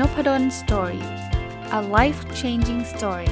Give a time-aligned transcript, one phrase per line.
[0.00, 1.04] Nopadol Story
[1.78, 3.30] a life changing story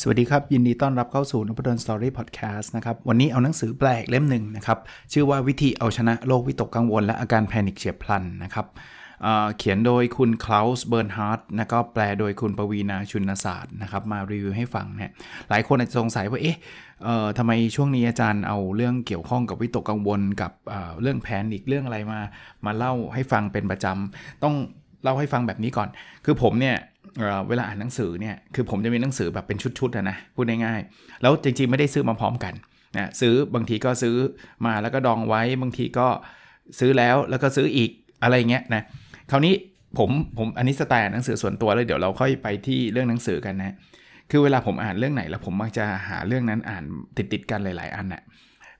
[0.00, 4.78] สวัสดีครับ ยินดีต้อนรับเข้าสู่นพดล Story พอดแคสต์นะครับ วันนี้เอาหนังสือแปลกเล่มหนึ่งนะครับ
[5.12, 8.66] ชื่อว่าวิธีเอาชนะโรควิตกกังวล และอาการ panic เฉียบพลันนะครับ
[9.58, 15.10] เขียนโดยคุณคลาวส์เบิร์นฮาร์ดแล้วก็แปลโดยคุณปวีนาชุนศาสตร์นะครับมารีวิวให้ฟังเนี่ย
[15.48, 16.58] หลายคนอาจจะสงสัยว่าเอ๊ะ
[17.38, 22.20] ทำไมช่วงนี้อาจารย์เอาเรื่องเกี่ยวข้องกับวิตกกังวลกับเเรื่องแพนอีกเรื่องอะไรมา
[22.66, 24.54] มาเล่าให้ฟังเป็นประจำต้อง
[25.02, 25.88] เล่าให้ฟังแบบนี้ก่อน
[26.24, 26.76] คือผมเนี่ย
[27.48, 32.54] เวลาอ่านหนังสือเนี่ยคือผมจะมีหนังสือแบบเป็นชุดๆนะนะพูดง่ายๆแล้วจริงๆไม่ได้ซื้อมาพร้อมกัน
[32.96, 34.16] นะซื้อบางทีก็ซื้อ
[34.66, 36.06] มาแล้วก็ดองไว้บางทีก็
[36.78, 37.90] ซื้อแล้วแล้วก็ซื้ออีก
[38.22, 38.82] อะไรเงี้ยนะ
[39.30, 39.54] คราวนี้
[39.98, 43.74] ผมผมอันนี้สไตล์หนังสือส่วนตัวเลยเดี๋ยวเราค่อยไปที่เรื่องหนังสือกันนะ
[44.30, 46.84] คือเวลาผมอ่านเรื่องไหนแล้วผมมักจะหาเรื่องนั้นอ่าน
[47.16, 48.22] ติดติดกันหลาย ๆ อันนะ่ะ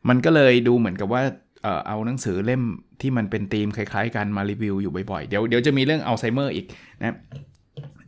[0.09, 1.23] มันก็เลยดูเหมือนกับว่า
[1.63, 2.63] เออเอาหนังสือเล่ม
[3.01, 6.67] ที่มันเป็นธีมคล้าย ๆ กันมารีวิวอยู่บ่อย ๆ เดี๋ยวเดี๋ยวจะมีเรื่องอัลไซเมอร์อีก
[7.01, 7.17] นะ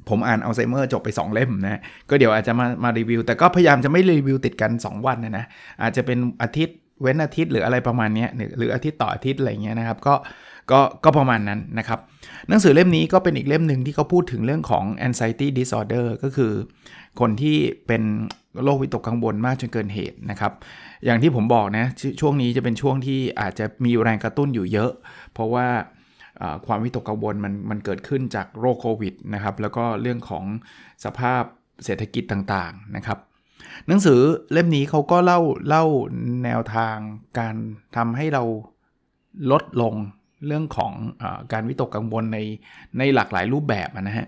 [0.09, 5.45] ผมอ่านอัลไซเมอร์จบไป 2 เล่มนะ ก็เดี๋ยวอาจจะมามารีวิว แต่ก็พยายามจะไม่รีวิวติดกัน 2 วันนะนะ
[5.83, 8.27] อาจจะเป็นอาทิตย์เว้นอาทิตย์หรืออะไรประมาณนี้
[8.59, 10.15] หรืออาทิตย์ต่ออาทิตย์อะไรเงี้ยนะครับ ก็
[10.71, 12.01] ก็ก็ประมาณนั้นนะครับ
[12.49, 16.53] หนังสือเล่มนี้ก็เป็นอีกเล่มหนึ่งที่เขาพูดถึงเรื่องของ anxiety disorder ก็คือ
[17.21, 18.03] คนที่เป็น
[18.63, 20.53] โรควิตกกังวลมากจนเกินเหตุนะครับ
[21.05, 21.87] อย่างที่ผมบอกนะ
[22.21, 24.91] ช่วงนี้จะเป็นช่วงที่อาจจะมีแรงกระตุ้นอยู่เยอะ
[25.33, 25.67] เพราะว่า
[26.67, 30.45] ความวิตกกังวลมันมันเกิดขึ้นจากโรคโควิดนะครับ แล้วก็เรื่องของ
[31.05, 31.43] สภาพ
[31.85, 33.19] เศรษฐกิจต่างๆนะครับ
[33.87, 34.21] หนังสือ
[34.53, 35.85] เล่มนี้เขาก็เล่าเล่า
[36.45, 36.97] แนวทาง
[37.39, 37.55] การ
[37.97, 38.43] ทำให้เรา
[39.51, 39.95] ลดลง
[40.47, 40.93] เรื่องของ
[41.23, 42.39] อการวิตกกังวลใน
[42.99, 44.27] ในหลากหลายรูปแบบนะฮะ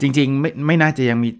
[0.00, 1.30] จริงๆไม่ไม่น่าจะยังมี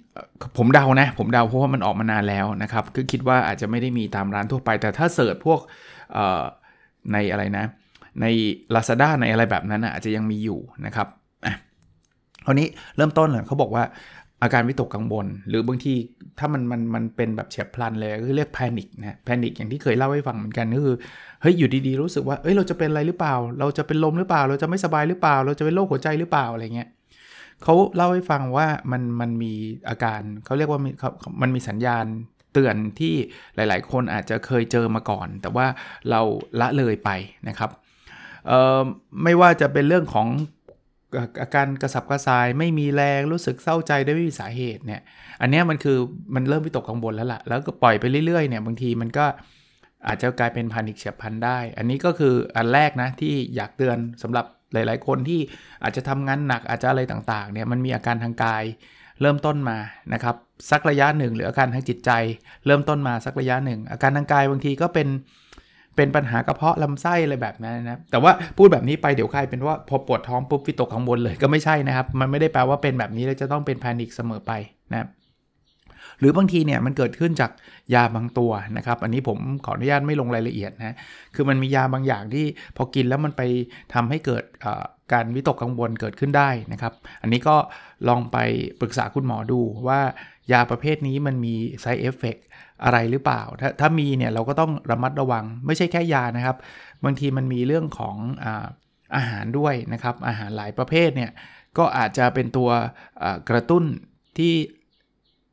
[0.58, 5.60] ผมเดานะ ผมเดาเพราะว่ามันออกมานานแล้วนะครับคือคิดว่าอาจจะไม่ได้มีตามร้านทั่วไป แต่ถ้าเสิร์ชพวก
[7.12, 7.64] ในอะไรนะ
[8.20, 8.26] ใน
[8.74, 11.08] Lazada ในอะไรแบบนั้นอาจจะยังมีอยู่นะครับ
[11.44, 11.54] อะ
[12.46, 13.84] คราวนี้เริ่มต้นเลยเขาบอกว่า
[14.44, 15.94] อาการวิตกกังวลหรือบางที
[16.38, 20.96] ถ้ามันมันมันเป็นแบบเฉียบพลันเลยก็เรียกแพนิคนะแพนิคอย่างที่เคยเล่าให้ฟังเหมือนกันก็คือ
[21.42, 26.88] เฮ้ยอยู่ดีๆรู้สึกว่าเอ้ยเราจะเป็นอะไรหรือเปล่า เราจะเป็นลมหรือเปล่า เราจะไม่สบายหรือเปล่า เราจะเป็นโรคหัวใจหรือเปล่าอะไรเงี้ย
[27.62, 29.52] เขาเล่าให้ฟังว่ามันมันมี
[29.88, 30.80] อาการเขาเรียกว่า
[31.42, 32.04] มันมีสัญญาณ
[32.52, 33.14] เตือนที่
[33.56, 35.66] หลาย ๆ คนอาจจะเคยเจอมาก่อน แต่ว่า
[36.10, 36.20] เรา
[36.60, 37.10] ละเลยไป
[37.48, 37.70] นะครับ
[39.22, 40.28] ไม่ว่าจะเป็นเรื่องของ
[41.42, 45.00] อาการกระสับกระส่ายไม่มีแรงรู้สึกเศร้าใจได้ไม่มีสาเหตุเนี่ย
[45.40, 45.98] อันนี้มันคือ
[46.34, 49.26] มันเริ่มวิตกกังวลแล้วละ่ะ แล้วก็ปล่อยไปเรื่อยๆเนี่ยบางทีมันก็
[50.06, 55.40] อาจจะกลายเป็นพานิคเฉียบพลันได้ อันนี้ก็คืออันแรกนะที่อยากเตือนสำหรับหลาย ๆ คนที่
[55.82, 58.64] อาจจะทำงานหนักอาจจะอะไรต่างๆเนี่ยมันมีอาการทางกาย
[59.20, 59.78] เริ่มต้นมา
[60.12, 60.36] นะครับ
[60.70, 62.10] สักระยะหนึ่ง หรืออาการทางจิตใจ
[62.66, 65.08] เริ่มต้นมาสักระยะหนึ่ง อาการทางกายบางทีก็เป็น
[65.96, 74.52] เป็นปัญหากระเพาะลำไส้อะไรแบบนั้นนะแต่ว่าพูดแบบนี้ไปเดี๋ยวใครเป็นว่าพอปวดท้องปุ๊บวิตกกังวลเลยก็ไม่ใช่นะครับ มันไม่ได้แปลว่าเป็นแบบนี้แล้วจะต้องเป็นแพนิคเสมอไป
[74.92, 75.08] นะ
[76.18, 77.50] หรือบางทีเนี่ยมันเกิดขึ้นจาก
[77.94, 80.96] ยาบางตัวนะครับ อันนี้ผมขออนุญาตไม่ลงรายละเอียดนะ
[81.34, 82.46] คือมันมียาบางอย่างที่
[82.76, 83.42] พอกินแล้วมันไป
[83.94, 84.44] ทำให้เกิด
[85.12, 87.56] การวิตกกังวลเกิดขึ้นได้นะครับ อันนี้ก็
[88.08, 88.38] ลองไป
[88.80, 90.00] ปรึกษาคุณหมอดูว่า
[90.52, 92.40] ยาประเภทนี้มันมี side effect
[92.84, 96.56] อะไรหรือเปล่า ถ้าถ้ามีเนี่ยเราก็ต้องระมัดระวัง ไม่ใช่แค่ยานะครับ
[97.04, 98.66] บางทีมันมีเรื่องของอา
[99.16, 101.30] อาหารด้วยนะครับ อาหารหลายประเภทเนี่ย
[101.78, 102.70] ก็อาจจะเป็นตัว
[103.50, 103.84] กระตุ้น
[104.38, 104.54] ที่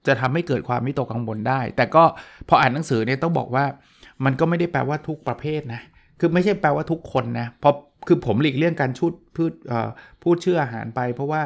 [0.07, 2.03] จะทำให้เกิดความวิตกกังวลได้ แต่ก็
[2.50, 3.66] พออ่านหนังสือเนี่ยต้องบอกว่า
[4.25, 5.81] มันก็ไม่ได้แปลว่าทุกประเภทนะ
[6.19, 7.75] คือไม่ใช่แปลว่าทุกคนนะพราะ
[8.07, 9.51] คือผมหลีกเลี่ยงการชุดพูด
[10.23, 11.41] พูดชื่ออาหารไป เพราะว่า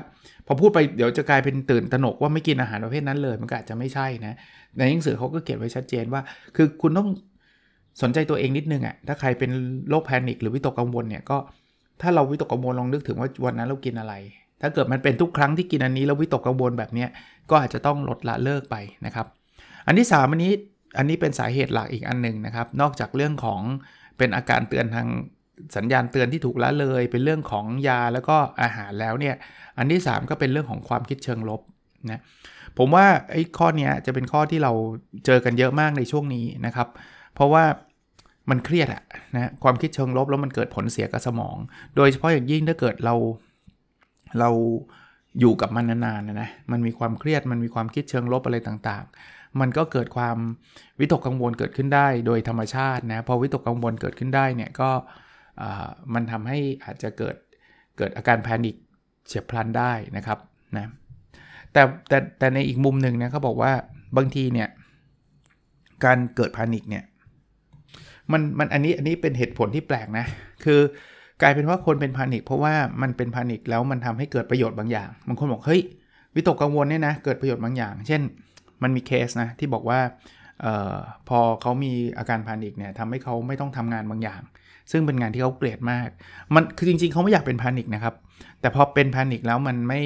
[0.47, 4.35] พอพูดไปเดี๋ยวจะกลายเป็นตื่นตระหนกว่าไม่กินอาหารประเภทนั้นเลยมันก็อาจจะไม่ใช่นะ
[4.77, 6.21] ในหนังสือเขาก็เขียนไว้ชัดเจนว่า
[6.55, 7.09] คือคุณต้อง
[8.01, 9.51] สนใจตัวเองนิดนึงอะ่ะถ้าใครเป็น
[9.89, 11.37] โรคแพนิคหรือวิตกกังวลเนี่ยก็
[12.01, 14.13] ถ้าเราวิตกกังวลลองนึกถึงว่าวันนั้นเรากินอะไร
[14.61, 17.05] ถ้าเกิดมันเป็นทุกครั้งที่กินอันนี้แล้ววิตกกังวลแบบนี้
[17.49, 18.75] ก็อาจจะต้องลดละเลิกไป
[19.05, 19.27] นะครับ
[19.87, 20.53] อันที่3อันนี้
[20.97, 23.61] อันนี้เป็นสาเหตุหลักอีกอันหนึ่งนะครับ นอกจากเรื่องของ
[24.17, 25.07] เป็นอาการเตือนทาง
[25.75, 29.35] สัญญาณเตือนที่ถูกละเลย เป็นเรื่องของยาแล้วก็อาหารแล้วเนี่ย
[29.77, 31.61] อันที่ 3 ก็เป็นเรื่องของความคิดเชิงลบ
[32.11, 32.19] นะ
[32.77, 34.71] ผมว่าไอ้ข้อนี้จะเป็นข้อที่เรา
[35.25, 36.87] เจอกันเยอะมากในช่วงนี้นะครับ
[37.35, 37.63] เพราะว่า
[38.49, 39.03] มันเครียดอะ
[39.35, 41.57] นะความคิดเชิงลบแล้วมันเกิดผลเสียกับสมอง
[41.95, 43.15] โดยเฉพาะอย่างยิ่งถ้าเกิดเรา
[44.39, 44.49] เรา
[45.39, 50.37] อยู่กับมันนานๆนะนะมันมีความเครียดมันมีความคิดเชิงลบอะไรต่างๆ มันก็เกิดความ
[50.99, 54.89] วิตกกังวลเกิดขึ้นได้ โดยธรรมชาตินะพอวิตกกังวลเกิดขึ้นได้เนี่ยก็
[56.13, 57.35] มันทำให้อาจจะเกิด
[57.97, 58.75] เกิดอาการแพนิค
[59.27, 60.39] เฉียบพลันได้นะครับ
[60.77, 60.85] นะ
[61.73, 63.71] แต่แต่แต่ในอีกมุมหนึ่งนะเขาบอกว่า
[64.17, 64.69] บางทีเนี่ย
[66.05, 67.03] การเกิดแพนิคเนี่ย
[68.31, 70.25] มันมันอันนี้อันนี้เป็นเหตุผลที่แปลกนะ
[70.65, 70.79] คือ
[71.41, 75.81] กลายเป็นว่าคนเป็นพานิคเพราะว่ามันเป็นพานิคแล้วมันทำให้เกิดประโยชน์บางอย่างบางคนบอกเฮ้ย
[76.35, 78.21] วิตกกังวลเนี่ยนะเกิดประโยชน์บางอย่าง เช่น
[78.83, 79.99] มันมีเคสนะที่บอกว่า
[80.65, 80.95] ออ
[81.29, 84.41] พอเขามีอาการพานิคเนี่ยทำให้เขาไม่ต้องทำงานบางอย่าง
[84.91, 86.09] ซึ่งเป็นงานที่เขาเกลียดมาก
[86.55, 88.15] มันคือจริงๆเขาไม่อยากเป็นพานิคนะครับ
[88.61, 90.01] แต่พอเป็นพานิคแล้วมันไม่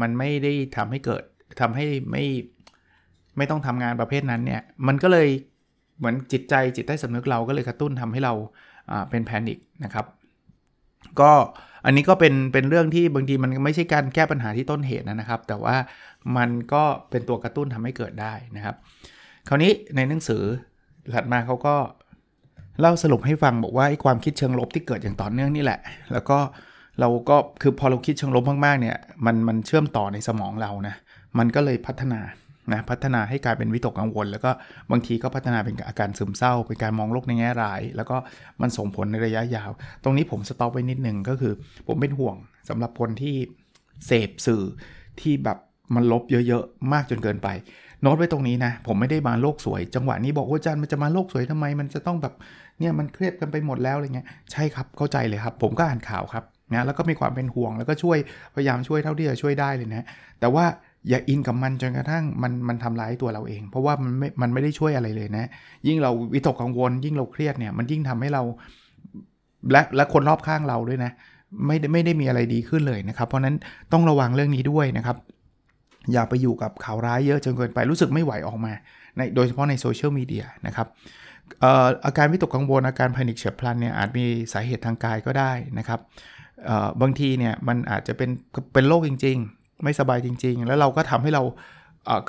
[0.00, 1.22] มันไม่ได้ทำให้เกิด
[1.60, 2.24] ทำให้ไม่
[3.36, 5.28] ไม่ต้องทำงานประเภทนั้นเนี่ยมันก็เลย
[5.98, 8.34] เหมือนจิตใจจิตใต้สำนึกเราก็เลยกระตุ้นทำให้เรา
[9.10, 10.06] เป็นแพนิคนะครับ
[11.20, 11.32] ก็
[11.84, 15.76] อันนี้ก็เป็นเป็นเรื่องที่บางทีมันไม่ใช่การแก้ปัญหาที่ต้นเหตุนะครับ แต่ว่า
[16.36, 18.76] มันก็เป็นตัวกระตุ้นทำให้เกิดได้นะครับ
[19.48, 20.42] คราวนี้ในหนังสือ
[21.14, 21.76] ถัดมาเขาก็
[22.80, 25.80] เล่าสรุปให้ฟังบอกว่าไอ้ความคิดเชิงลบที่เกิดอย่างต่อเนื่องนี่แหละ
[26.12, 26.38] แล้วก็
[27.00, 28.96] เราก็คือพอเราคิดเชิงลบมากๆเนี่ย
[29.26, 30.94] มันมันเชื่อมต่อในสมองเรานะ
[31.38, 32.20] มันก็เลยพัฒนา
[32.72, 34.50] นะพัฒนาให้กลายเป็นวิตกกังวล แล้วก็
[34.90, 38.16] บางทีก็พัฒนาเป็นอาการซึมเศร้า เป็นการมองโลกในแง่ร้าย แล้วก็
[38.60, 39.70] มันส่งผลในระยะยาว
[40.04, 41.52] ตรงนี้ผมสต็อปไว้นิดนึงก็คือ
[41.86, 42.36] ผมเป็นห่วง
[42.68, 43.36] สำหรับคนที่
[44.06, 44.62] เสพสื่อ
[45.20, 45.58] ที่แบบ
[45.94, 47.48] มันลบเยอะๆ มากจนเกินไป
[48.02, 52.34] โน้ตไว้ตรงนี้นะ ผมไม่ได้มาโลกสวย จังหวะนี้บอกว่าอาจารย์มันจะมาโลกสวยทำไม มันจะต้องแบบ
[52.78, 58.18] เนี่ยมันเครียดกันไปหมดแล้วอะไรเงี้ยใช่ครับเข้าใจเลยครับ ผมก็อ่านข่าวครับนะแล้วก็มีความเป็นห่วงแล้วก็ช่วย
[58.54, 60.06] พยายามช่วยเท่าที่จะช่วยได้เลยนะ
[60.40, 60.64] แต่ว่า
[61.08, 65.44] อย่าอินกับมันจนกระทั่งมันมันทำร้ายตัวเราเอง เพราะว่ามันไม่มันไม่ได้ช่วยอะไรเลยนะ
[65.86, 68.42] ยิ่งเราวิตกกังวล ยิ่งเราเครียดเนี่ยมันยิ่งทำให้เรา
[69.72, 71.12] และและคนรอบข้างเราด้วยนะ
[71.66, 73.56] ไม่ได้ไม่ได้มีอะไรดีขึ้นเลยนะครับ เพราะนั้น
[73.92, 75.16] ต้องระวังเรื่องนี้ด้วยนะครับ
[76.12, 78.72] อย่าไปอยู่กับข่าวร้ายเยอะจนเกินไปรู้สึกไม่ไหวออกมา
[79.16, 80.86] ในโดยเฉพาะในโซเชียลมีเดียนะครับ
[82.06, 86.00] อาการวิตกกังวลอาการแพนิคเฉียบพลันเนี่ยอาจมีสาเหตุทางกายก็ได้นะครับ
[87.00, 88.30] บางทีเนี่ยมันอาจจะเป็น
[88.72, 91.42] เป็นโรคจริง ๆ ไม่สบายจริง ๆ แล้วเราก็ทำให้เรา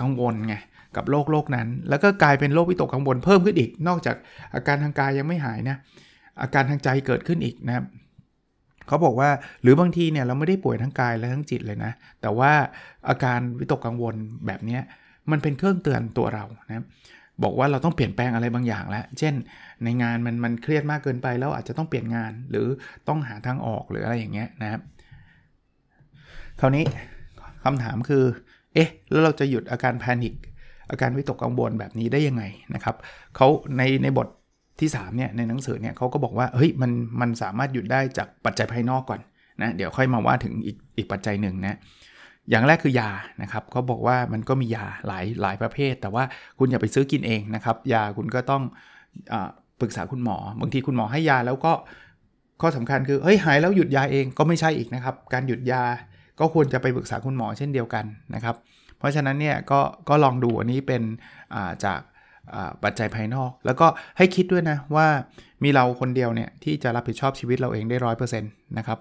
[0.02, 0.56] กังวลไง
[0.96, 4.16] กับโรคโรคนั้น แล้วก็กลายเป็นโรควิตกกังวลเพิ่มขึ้นอีก นอกจาก
[4.56, 5.78] อาการทางกายยังไม่หายนะ
[6.42, 7.86] อาการทางใจเกิดขึ้นอีกนะครับ
[8.88, 9.30] เขาบอกว่า
[9.62, 12.52] หรือบางทีเนี่ยเราไม่ได้ป่วยทั้งกายและทั้งจิตเลยนะ แต่ว่า
[13.10, 14.16] อาการวิตกกังวล
[14.48, 14.80] แบบนี้
[15.32, 16.86] มันเป็นเครื่องเตือนตัวเรานะ
[17.44, 19.34] บอกว่าเราต้องเปลี่ยนแปลงอะไรบางอย่างแล้ว เช่น
[19.84, 22.68] ในงานมันมันเครียดมากเกินไปแล้วอาจจะต้องเปลี่ยนงานหรือ
[23.08, 24.82] ต้องหาทางออกหรืออะไรอย่างเงี้ยนะครับ
[26.60, 26.84] คราวนี้
[27.64, 28.24] คำถามคือ
[28.74, 30.34] เอ๊ะ แล้วเราจะหยุดอาการแพนิค
[30.92, 32.44] อาการวิตกกังวลแบบนี้ได้ยังไง
[32.76, 32.96] นะครับ
[33.36, 33.48] เขา
[33.78, 34.28] ในในบท
[34.80, 36.92] ที่3เนี่ยในหนังสือเนี่ยเขาก็บอกว่าเฮ้ยมัน
[37.22, 39.20] มันสามารถหยุดได้จากปัจจัยภายนอกก่อน
[39.62, 41.78] นะเดี๋ยวค่อยมาว่าถึงอีกอีกปัจจัยหนึ่งนะ
[42.50, 43.10] อย่างแรกคือยา
[43.42, 46.24] นะครับเขาบอกว่ามันก็มียาหลายหลายประเภท แต่ว่า
[46.60, 48.64] คุณอย่าไปซื้อกินเองนะครับ ยาคุณก็ต้อง
[49.34, 49.36] อ
[49.82, 51.72] ปรึกษาคุณหมอ บางทีคุณหมอให้ยาแล้วก็
[52.62, 55.84] ข้อสำคัญคือเฮ้ยหายแล้วหยุดยาเองก็ไม่ใช่อีกนะครับ การหยุดยา
[56.40, 58.06] ก็ควรจะไปปรึกษาคุณหมอเช่นเดียวกัน
[58.36, 58.56] นะครับ
[58.98, 59.80] เพราะฉะนั้นเนี่ยก็
[60.10, 61.02] ก็ลองดูอันนี้เป็น
[61.86, 62.00] จาก
[62.84, 63.88] ปัจจัยภายนอก แล้วก็
[64.18, 65.08] ให้คิดด้วยนะว่า
[65.64, 69.00] มีเราคนเดียวเนี่ยที่จะรับผิดชอบชีวิตเราเองได้ร้อยเปอร์เซ็นต์นะครับ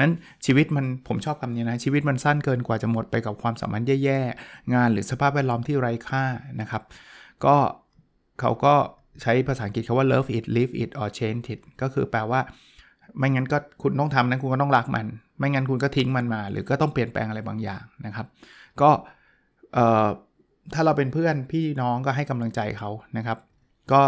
[0.00, 0.12] นั้น
[0.46, 6.24] ชีวิตมันผมชอบคำนี้นะ ชีวิตมันสั้นเกินกว่าจะหมดไปกับความสัมพันธ์แย่ๆ งานหรือสภาพแวดล้อมที่ไร้ค่า
[6.60, 6.82] นะครับ
[7.44, 7.56] ก็
[8.40, 8.74] เขาก็
[9.22, 12.40] ใช้ภาษาอังกฤษคาว่า love it live it or change it ก็คือแปลว่า
[13.18, 15.06] ไม่งั้นก็คุณต้องทำนะคุณก็ต้องรักมัน
[15.38, 18.26] ไม่งั้นคุณก็ทิ้งมันมา หรือก็ต้องเปลี่ยนแปลงอะไรบางอย่างนะครับ
[18.80, 18.90] ก็
[20.74, 23.38] ถ้าเราเป็นเพื่อนพี่น้องก็ให้กำลังใจเขานะครับ
[23.92, 24.02] ก็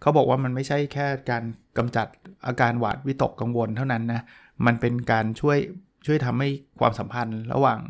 [0.00, 1.44] เขาบอกว่ามันไม่ใช่แค่การ
[1.78, 2.06] กำจัด
[2.46, 4.22] อาการหวาดวิตกกังวลเท่านั้นนะ
[4.66, 5.58] มันเป็นการช่วย
[6.06, 6.48] ช่วยทำให้
[6.80, 7.80] ความสัมพันธ์ ระหว่าง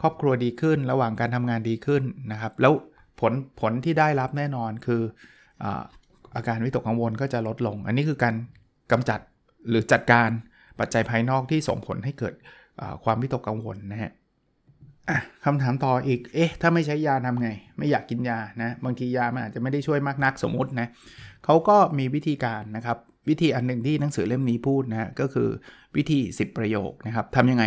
[0.00, 2.72] ครอบครัวดีขึ้น ระหว่างการทำงานดีขึ้นนะครับ แล้ว
[3.20, 5.02] ผลผลที่ได้รับแน่นอนคือ
[6.34, 8.34] อาการวิตกกังวลก็จะลดลง อันนี้คือการ
[8.92, 9.20] กำจัด
[9.68, 10.28] หรือจัดการ
[10.80, 12.34] ปัจจัยภายนอกที่ส่งผลให้เกิด
[13.04, 14.12] ความวิตกกังวลนะฮะ
[15.44, 17.48] คำถามต่ออีก เอ๊ะ ถ้าไม่ใช้ยาทำไง
[17.78, 20.88] ไม่อยากกินยานะ บางทียามันอาจจะไม่ได้ช่วยมากนักสมมตินะ
[21.44, 22.98] เขาก็มีวิธีการนะครับ
[23.30, 25.48] วิธีอันหนึ่งที่หนังสือเล่มนี้พูดนะก็คือ
[25.96, 27.64] วิธี 10 ประโยคนะครับทำยังไง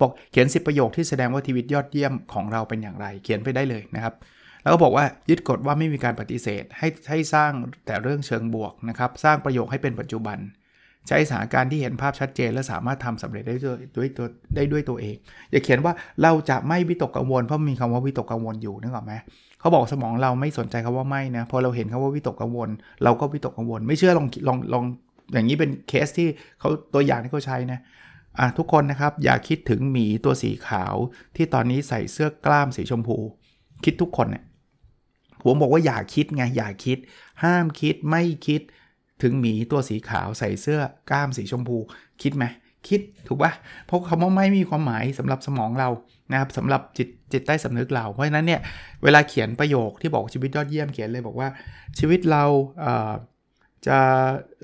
[0.00, 4.14] บอกเขียน 10 ประโยคที่แสดงว่าชีวิตยอดเยี่ยมของเราเป็นอย่างไร เขียนไปได้เลยนะครับ
[4.62, 7.52] แล้วก็บอกว่ายึดกฎว่าไม่มีการปฏิเสธ ให้ให้สร้าง
[7.86, 10.38] แต่เรื่องเชิงบวกนะครับสร้างประโยคให้เป็นปัจจุบัน
[11.08, 13.56] ใช้สถานการณ์ที่เห็นภาพชัดเจน และสามารถทำสำเร็จได้
[13.96, 15.16] ด้วยตัวได้ด้วยตัวเอง
[15.50, 19.14] อย่าเขียนว่าเราจะไม่วิตกกังวลเพราะมีคำว่าวิตกกังวลอยู่นึกออกไหม
[19.66, 22.68] เขาบอกสมองเราไม่สนใจคำว่าไม่นะพอเราเห็นคำว่าวิตกกังวล
[23.04, 24.84] เราก็วิตกกังวล ไม่เชื่อลองลองลอง
[25.32, 26.28] อย่างนี้เป็นเคสที่
[26.60, 27.80] เขาตัวอย่างที่เขาใช้นะ
[28.38, 30.94] อะทุกคนนะครับอย่าคิดถึงหมีตัวสีขาว
[31.36, 33.16] ที่ตอนนี้ใส่เสื้อกล้ามสีชมพู
[33.84, 34.44] คิดทุกคนเนี่ย
[35.42, 36.98] ผมบอกว่าอย่าคิดไงอย่าคิด
[37.44, 38.60] ห้ามคิดไม่คิด
[39.22, 40.80] ถึงหมีตัวสีขาวใส่เสื้อ
[41.10, 41.76] กล้ามสีชมพู
[42.22, 42.44] คิดไหม
[42.88, 43.52] คิดถูกปะ
[43.86, 45.88] เพราะคำว่าไม่มีความหมายสำหรับสมองเรา
[46.30, 48.60] นะครับสำหรับจิต จิตใต้สำนึกเรา เพราะฉะนั้นเนี่ย
[49.02, 51.48] เวลาเขียนประโยคที่บอกชีวิตยอดเยี่ยมเขียนเลยบอกว่า
[51.98, 52.44] ชีวิตเรา
[52.80, 53.98] เจะ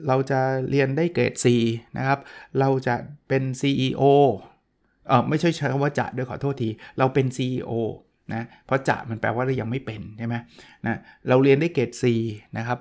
[0.09, 0.40] เราจะ
[0.71, 1.47] เรียนได้เกรด C
[1.99, 2.19] นะครับ
[2.59, 2.95] เราจะ
[3.28, 4.02] เป็น CEO
[5.09, 7.73] เออไม่ใช่ใช้คำว่าจะด้วยขอโทษที เราเป็น CEO
[8.35, 10.35] นะเพราะจะมันแปลว่าเรายังไม่เป็นใช่ไหม
[10.87, 12.04] นะเราเรียนได้เกรด C
[12.59, 12.78] นะครับ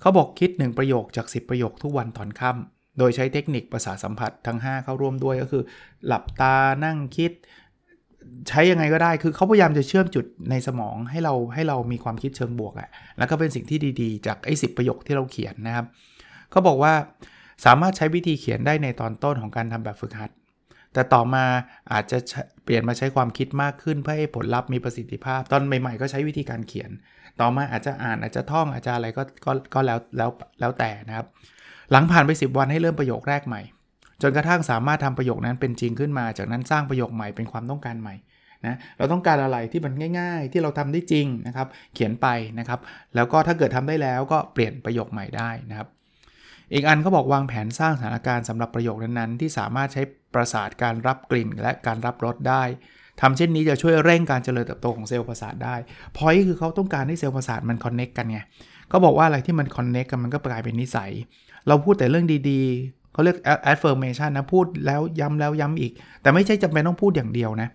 [0.00, 5.62] เขาบอกคิด 1 ประโยคจาก 10 ประโยคทุกวันตอนค่ำโดยใช้เทคนิคประสาสัมผัสทั้ง 5 เข้าร่วมด้วยก็คือ
[6.06, 7.32] หลับตานั่งคิด
[8.48, 15.86] ใช้ยังไงก็ได้ คือเขาพยายามจะเชื่อมจุดในสมองให้เราให้เรามีความคิดเชิงบวกอะแล้วก็เป็นสิ่งที่ดีๆ จากไอ้สิประโยคที่เราเขียนนะครับ
[16.50, 16.94] เขาบอกว่า
[17.64, 20.30] สามารถใช้วิธีเขียนได้ในตอนต้นของการทำแบบฝึกหัด
[20.92, 21.44] แต่ต่อมา
[21.92, 22.18] อาจจะ
[22.64, 26.90] เปลี่ยนมาใช้ความคิดมากขึ้นเพื่อให้ผลลัพธ์มีประสิทธิภาพ ตอนใหม่ๆ ก็ใช้วิธีการเขียน
[27.40, 31.26] ต่อมาอาจจะอ่านอาจจะท่องอาจจะอะไรก็ก็ก็แล้วแล้วแล้วแต่นะครับ
[31.90, 33.62] หลังผ่านไป 10 วันให้เริ่มประโยคแรกใหม่
[34.22, 38.14] จนกระทั่งสามารถทำประโยคนั้นเป็นจริงขึ้นมา จากนั้นสร้างประโยคใหม่เป็นความต้องการใหม่
[38.66, 42.26] นะเราต้องการอะไรที่มันง่าย ๆ ที่เราทำได้จริงนะครับ เขียนไป
[42.58, 42.80] นะครับ
[43.14, 45.88] แล้วก็ถ้าเกิดทำได้แล้วก็เปลี่ยนประโยคใหม่ได้นะครับ
[46.74, 50.02] อีกอันเขาบอกวางแผนสร้างสถานการณ์สำหรับประโยคนั้นๆ ที่สามารถใช้
[50.34, 52.62] ประสาทการรับกลิ่น และการรับรสได้
[53.20, 55.76] ทำเช่นนี้จะช่วยเร่งการเจริญเติบโตของเซลล์ประสาทได้
[56.16, 58.38] พอยคือเขาต้องการให้เซลล์ประสาทมันคอนเน็กกันไง
[58.88, 61.10] เขาบอกว่าอะไรที่มันคอนเน็กกันมันก็กลายเป็นนิสัย
[61.68, 63.36] เราพูดแต่เรื่องดีๆ เขาเรียก
[63.72, 65.92] affirmation นะพูดแล้วย้ำแล้วย้ำอีก
[66.22, 67.68] แต่ไม่ใช่จำเป็นต้องพูดอย่างเดียวนะ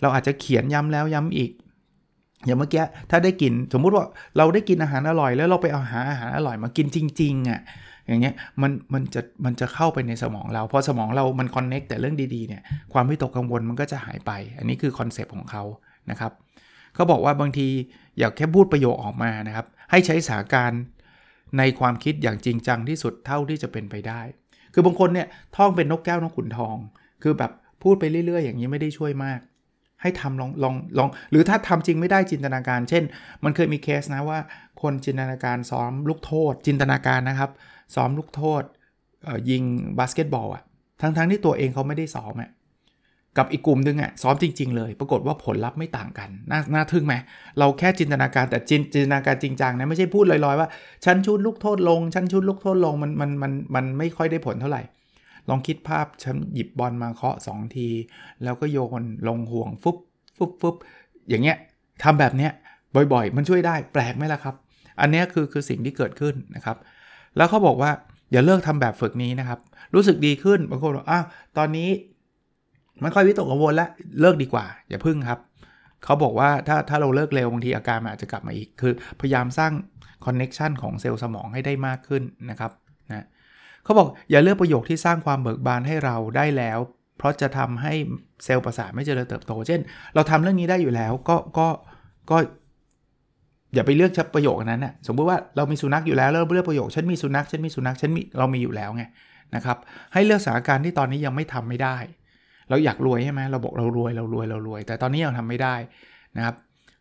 [0.00, 1.50] เราอาจจะเขียนย้ำแล้วย้ำอีก
[2.46, 4.04] อย่างเมื่อกี้ถ้าได้กินสมมุติว่า
[4.36, 7.60] เราได้กินอาหารอร่อย แล้วเราไปเอาหาอาหารอร่อยมากินจริงๆอะ่ะ
[8.06, 12.62] อย่างเงี้ยมันมันจะมันจะเข้าไปในสมองเราพอสมองเรามัน connect แต่เรื่องดีๆเนี่ย
[12.92, 15.62] ความวิตกกังวลมันก็จะหายไป อันนี้คือ concept ของเขา
[16.10, 16.32] นะครับ
[16.94, 17.66] เขาบอกว่าบางที
[18.18, 20.72] อย่าแค่พูดประโยคออกมานะครับ ให้ใช้จินตนาการ
[21.58, 24.20] ในความคิดอย่างจริงจังที่สุดเท่าที่จะเป็นไปได้
[24.74, 25.26] คือบางคนเนี่ย
[25.56, 26.76] ท่องเป็นนกแก้วนกขุนทอง
[27.22, 27.52] คือแบบ
[27.82, 29.40] พูดไปเรื่อย ๆ อย่างนี้ไม่ได้ช่วยมาก
[30.02, 33.04] ให้ทำลองลองลอง หรือถ้าทำจริงไม่ได้จินตนาการ เช่น
[33.44, 34.38] มันเคยมีเคสนะว่า
[34.82, 37.50] คนจินตนาการซ้อมลูกโทษ จินตนาการนะครับ
[37.94, 38.62] ซ้อมลูกโทษ
[39.50, 39.62] ยิง
[39.98, 40.62] บาสเกตบอลอะ
[41.00, 42.50] ทั้งๆทที่ตัวเองเขาไม่ได้ซ้อมอะ
[43.38, 47.14] กับอีกกลุ่มนึงอะซ้อมจริง ๆ เลย ปรากฏว่าผลลัพธ์ไม่ต่างกัน น่าน่าทึ่งไหม
[47.58, 50.68] เราแค่จินตนาการแต่จินจินตนาการจริงจังนะไม่ใช่พูดลอยๆว่า
[51.04, 54.82] ฉันชุดลูกโทษลงฉันชุดลูกโทษลงมันมันมันมันไม่ค่อยได้ผลเท่าไหร่
[55.48, 57.88] ลองคิดภาพฉันหยิบบอลมาเคาะ2ที
[58.44, 59.96] แล้วก็โยนลงห่วงฟุบ
[60.36, 60.74] ฟุบฟุบ
[61.28, 61.56] อย่างเงี้ย
[62.02, 62.52] ทำแบบเนี้ย
[63.12, 64.54] บ่อยๆ มันช่วยได้แปลกไหมล่ะครับ
[65.00, 66.76] อันนี้คือคือสิ่งที่เกิดขึ้นนะครับ
[67.36, 67.90] แล้วเขาบอกว่า
[68.32, 69.58] อย่าเลิกทำแบบฝึกนี้นะครับ
[69.94, 71.24] รู้สึกดีขึ้นบางคนบอกอ้าว
[71.58, 71.88] ตอนนี้
[73.02, 73.88] มันค่อยวิตกกังวลแล้ว
[74.20, 75.38] เลิกดีกว่า อย่าพึ่งครับ
[76.04, 79.72] เขาบอกว่าถ้าถ้าเราเลิกเร็วบางทีอาการมันอาจจะกลับมาอีก คือพยายามสร้าง
[80.24, 82.72] connection ของเซลล์สมองให้ได้มากขึ้นนะครับ
[83.10, 83.26] นะ
[83.84, 86.78] เขาบอกอย่าเลือกประโยคที่สร้างความเบิกบานให้เราได้แล้ว
[87.18, 87.94] เพราะจะทำให้
[88.44, 89.80] เซลล์ประสาทไม่เจริญเติบโต เช่น
[90.14, 91.68] เราทำเรื่องนี้ได้อยู่แล้วก็ก็
[92.30, 92.36] ก็
[93.74, 99.04] อย่าไปเลือกชัประโยคนั้นนะสมมติว่าเรามีสุนัขอยู่แล้วเราเลือกประโยคฉันมีสุนัขฉันมีสุนัขฉันมีเรามีอยู่แล้วไง
[99.54, 99.78] นะครับ
[100.12, 101.96] ให้เลือกสถานการณ์ที่ตอนนี้ยังไม่ทำไม่ได้
[102.70, 105.74] เราอยากรวยใช่ไหมเราบอกเรารวยเรารวยเรารวย แต่ตอนนี้ยังทำไม่ได้
[106.36, 106.56] นะครับ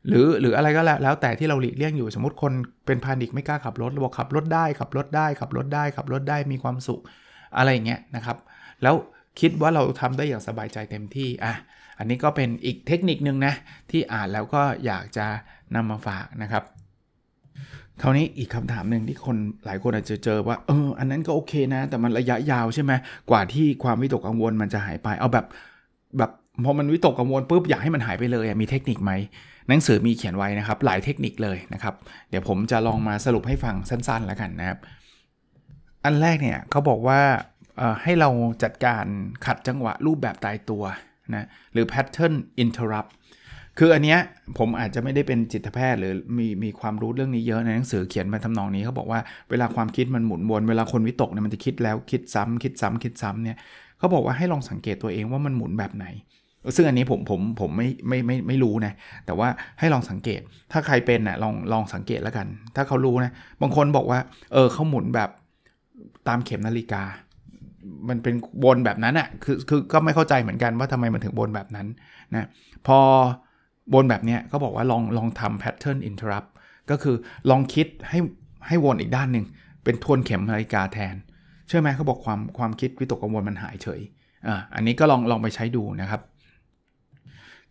[0.08, 2.54] หรือหรืออะไรก็แล้วแล้วแต่ที่เราหลีกเลี่ยงอยู่สมมติคน
[2.86, 7.02] เป็นพานิกไม่กล้าขับรถเราบอกขับรถได้ขับรถได้ขับรถได้ขับรถได้มีความสุข
[7.58, 8.38] อะไรอย่างเงี้ยนะครับ
[8.84, 8.96] แล้ว
[9.40, 11.54] คิดว่าเราทำได้อย่างสบายใจเต็มที่อะ
[12.00, 13.54] อันนี้ก็เป็นอีกเทคนิคนึงนะ
[13.92, 15.28] ที่อ่านแล้วก็อยากจะ
[15.76, 16.64] นำมาฝากนะครับ
[18.06, 22.92] คราวนี้อีกคำถามหนึ่งที่คนหลายคนอาจจะเจอว่าเอออันนั้นก็โอเคนะ แต่มันระยะยาวใช่ไหม
[23.30, 25.46] กว่าที่ความวิตกกังวลมันจะหายไป เอาแบบ
[26.18, 26.32] แบบ
[26.64, 29.12] พอมันวิตกกังวลปุ๊บอยากให้มันหายไปเลยมีเทคนิคไหม
[29.68, 31.96] หนังสือมีเขียนไว้นะครับ หลายเทคนิคเลยนะครับ
[32.30, 34.78] เดี๋ยวผมจะลองมาสรุปให้ฟังสั้นๆแล้วกันนะครับ
[36.06, 37.22] อันแรกเนี่ยเขาบอกว่า
[38.04, 38.30] ให้เรา
[38.64, 39.06] จัดการ
[39.46, 40.84] ขัดจังหวะรูปแบบตายตัว
[41.36, 42.34] นะหรือ pattern
[42.64, 43.12] interrupt
[43.80, 44.20] คืออันเนี้ย
[44.58, 53.58] ผมอาจจะไม่ได้เป็นจิตแพทย์หรือมีมีความรู้เรื่องนี้เยอะในหนังสือเขียนมาทำนองนี้เขาบอกว่าเวลาความคิดมันหมุนวนเวลาคนวิตกเนี่ยมันจะคิดแล้วคิดซ้ำคิดซ้ำคิดซ้ำเนี่ย
[53.98, 56.06] เขาบอกว่าให้ลองสังเกตตัวเองว่ามันหมุนแบบไหน
[56.76, 58.94] ซึ่งอันนี้ผมผมผมไม่ไม่ไม่ไม่รู้นะ
[59.26, 59.48] แต่ว่า
[59.80, 64.20] ให้ลองสังเกตถ้าใครเป็นนะ่ะลองลองสังเกตแล้วกัน ถ้าเขารู้นะบางคนบอกว่า
[64.54, 65.30] เออเขาหมุนแบบ
[66.28, 67.04] ตามเข็มนาฬิกา
[68.10, 71.88] มันเป็นบนแบบนั้นอะ่ะคือคือก็ไม่เข้าใจเหมือนกันว่าทำไมมันถึงบนแบบนั้น
[72.36, 72.48] นะ
[72.88, 73.00] พอ
[73.94, 76.50] บนแบบนี้ก็บอกว่าลองลองทำ pattern interrupt
[76.90, 77.16] ก็คือ
[77.50, 78.20] ลองคิดให้
[78.68, 79.46] ให้วนอีกด้านหนึ่ง
[79.84, 81.16] เป็นทวนเข็มนาฬิกาแทน
[81.68, 84.02] เชื่อไหมเขาบอกความความคิดวิตกกังวลมันหายเฉย
[84.48, 86.22] อ่าอันนี้ก็ลองลองไปใช้ดูนะครับ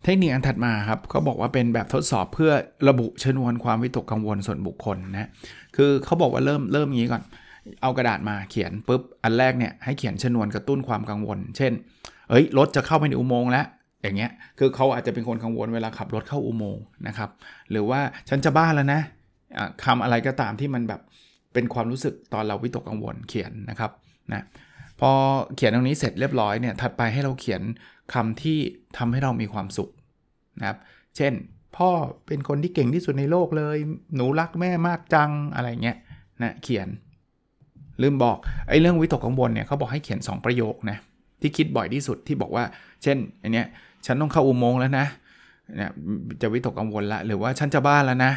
[0.03, 2.51] เทคนิคอันถัดมาครับเขาบอกว่าเป็นแบบทดสอบเพื่อ
[2.89, 5.29] ระบุชนวนความวิตกกังวลส่วนบุคคลนะ
[5.75, 7.23] คือเขาบอกว่าเริ่มเริ่มอย่างนี้ก่อน
[7.81, 11.71] เอากระดาษมาเขียนปุ๊บอันแรกเนี่ยให้เขียนชนวนกระตุ้นความกังวล เช่น
[12.29, 13.65] เอ้ยรถจะเข้าไปในอุโมงค์แล้ว
[14.03, 17.29] อย่างเงี้ยคือเขาอาจจะเป็นคนกังวลเวลาขับรถเข้าอุโมงค์นะครับ
[17.71, 19.01] หรือว่าฉันจะบ้าแล้วนะ
[19.83, 21.01] คำอะไรก็ตามที่มันแบบ
[21.53, 23.91] เป็นความรู้สึกตอนเราวิตกกังวลเขียนนะครับ
[24.33, 24.43] นะ
[24.99, 25.11] พอ
[25.55, 27.61] เขียนตรงนี้เสร็จเรียบร้อยเนี่ยถัดไปให้เราเขียน
[28.13, 28.57] คำที่
[28.97, 29.89] ทำให้เรามีความสุข
[30.59, 30.77] นะครับ
[31.17, 31.33] เช่น
[31.77, 31.89] พ่อ
[32.27, 33.77] เป็นคนที่เก่งที่สุดในโลกเลย
[34.15, 35.97] หนูรักแม่มากจังอะไรเงี้ย
[36.43, 36.87] นะเขียน
[38.01, 38.37] ลืมบอก
[38.69, 40.97] ไอ้เรื่องวิตกกังวลเนี่ยเขาบอกให้เขียน 2 ประโยคนะ
[41.41, 42.63] ที่คิดบ่อยที่สุดที่บอกว่า
[43.03, 43.67] เช่นอันเนี้ย
[44.05, 45.07] ฉันต้องเข้าอุโมงค์แล้วนะ
[45.75, 45.91] เนี่ย
[46.41, 48.33] จะวิตกกังวลละหรือว่าฉันจะบ้านแล้วนะ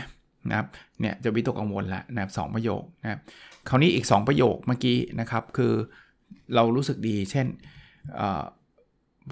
[0.49, 0.67] นะครับ
[1.01, 3.21] เนี่ยจะวิตกกังวลละนะครับสประโยคนะครับ
[3.69, 5.73] คราวนี้อีก 2 ประโยคเมื่อกี้นะครับคือ
[6.55, 7.47] เรารู้สึกดี เช่น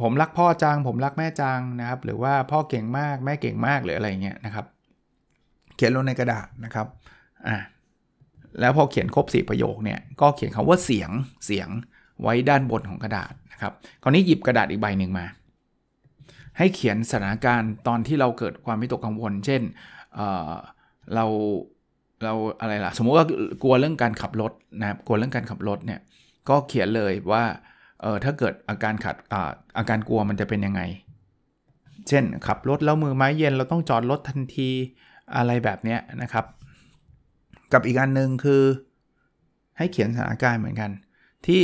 [0.00, 4.67] ผมรักพ่อจัง ผมรักแม่จังนะครับ หรือว่าพ่อเก่งมากแม่เก่งมากหรืออะไรเงี้ยนะครับ
[5.76, 6.87] เขียนลงในกระดาษนะครับ
[7.47, 7.57] อ่า
[8.61, 11.11] แล้วพอเขียนครบ 4 ประโยคเนี่ยก็เขียนคำว่าเสียง
[11.47, 11.69] เสียง
[12.23, 13.73] ไว้ด้านบนของกระดาษนะครับ
[14.03, 15.26] คราวนี้หยิบกระดาษอีกใบหนึ่งมา
[16.59, 19.63] ให้เขียนสถานการณ์ตอนที่เราเกิดความวิตกกังวล เช่น
[20.15, 21.25] เเรา
[22.25, 23.27] เราอะไรล่ะ สมมติว่า
[23.63, 26.01] กลัวเรื่องการขับรถนะครับกลัวเรื่องการขับรถเนี่ย
[26.49, 27.45] ก็เขียนเลยว่า
[28.01, 30.81] เออถ้าเกิดอาการขัดอาอาการกลัวมันจะเป็นยังไง
[32.09, 34.71] เช่นขับรถแล้วมือไม้เย็นเราต้องจอดรถทันที
[35.37, 36.45] อะไรแบบนี้นะครับ
[37.73, 38.63] กับอีกอันหนึ่งคือ
[39.79, 40.91] ให้เขียนสถานการณ์เหมือนกัน
[41.47, 41.63] ที่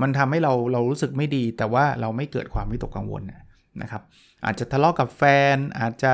[0.00, 3.41] มันทำให้เราเรารู้สึกไม่ดี แต่ว่าเราไม่เกิดความวิตกกังวลนะ
[3.82, 4.02] นะครับ
[4.44, 5.22] อาจจะทะเลาะกกับแฟ
[5.54, 6.12] นอาจจะ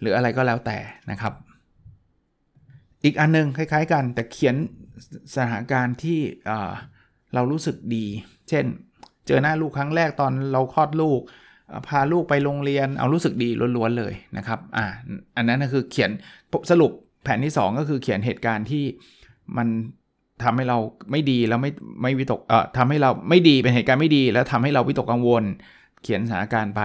[0.00, 0.78] หรืออะไรก็แล้วแต่
[1.10, 1.32] นะครับ
[3.04, 4.56] อีกอันนึงคล้าย ๆ กันแต่เขียน
[5.34, 6.18] สถานการณ์ที่
[7.34, 8.06] เรารู้สึกดี
[8.48, 8.64] เช่น
[9.26, 11.20] เจอหน้าลูกครั้งแรกตอนเราคลอดลูก
[11.88, 14.86] พาลูกไปโรงเรียนเอารู้สึกดีล้วนๆเลยนะครับอ่า
[15.36, 16.10] อันนั้นก็คือเขียน
[16.70, 16.92] สรุป
[17.24, 18.84] แผนที่ 2 ก็คือเขียนเหตุการณ์ที่
[19.56, 19.68] มัน
[20.42, 20.78] ทำให้เรา
[21.10, 21.70] ไม่ดีแล้วไม่
[22.02, 25.44] ไม่วิตกเอ่อทำให้เราไม่ดีเป็นเหตุการณ์ไม่ดี แล้วทำให้เราวิตกกังวล
[26.04, 26.82] เขียนสถานการณ์ไป